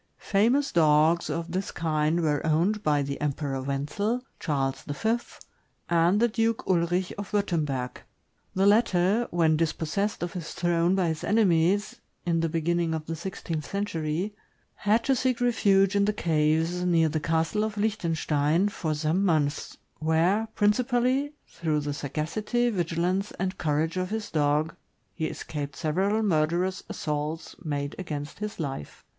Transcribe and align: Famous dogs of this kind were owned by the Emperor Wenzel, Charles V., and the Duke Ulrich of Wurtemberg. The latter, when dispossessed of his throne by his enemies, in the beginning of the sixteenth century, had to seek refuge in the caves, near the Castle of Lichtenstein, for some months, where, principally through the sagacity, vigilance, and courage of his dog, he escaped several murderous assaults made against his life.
Famous 0.17 0.71
dogs 0.71 1.29
of 1.29 1.51
this 1.51 1.69
kind 1.69 2.21
were 2.21 2.43
owned 2.43 2.81
by 2.81 3.03
the 3.03 3.21
Emperor 3.21 3.61
Wenzel, 3.61 4.23
Charles 4.39 4.81
V., 4.81 5.17
and 5.89 6.19
the 6.19 6.27
Duke 6.27 6.63
Ulrich 6.65 7.13
of 7.19 7.31
Wurtemberg. 7.31 8.01
The 8.55 8.65
latter, 8.65 9.27
when 9.29 9.55
dispossessed 9.57 10.23
of 10.23 10.33
his 10.33 10.53
throne 10.55 10.95
by 10.95 11.09
his 11.09 11.23
enemies, 11.23 11.97
in 12.25 12.39
the 12.39 12.49
beginning 12.49 12.95
of 12.95 13.05
the 13.05 13.15
sixteenth 13.15 13.69
century, 13.69 14.33
had 14.73 15.03
to 15.03 15.15
seek 15.15 15.39
refuge 15.39 15.95
in 15.95 16.05
the 16.05 16.13
caves, 16.13 16.83
near 16.83 17.07
the 17.07 17.19
Castle 17.19 17.63
of 17.63 17.77
Lichtenstein, 17.77 18.69
for 18.69 18.95
some 18.95 19.23
months, 19.23 19.77
where, 19.99 20.47
principally 20.55 21.33
through 21.47 21.81
the 21.81 21.93
sagacity, 21.93 22.71
vigilance, 22.71 23.31
and 23.33 23.59
courage 23.59 23.97
of 23.97 24.09
his 24.09 24.31
dog, 24.31 24.75
he 25.13 25.27
escaped 25.27 25.75
several 25.75 26.23
murderous 26.23 26.81
assaults 26.89 27.55
made 27.63 27.95
against 27.99 28.39
his 28.39 28.59
life. 28.59 29.05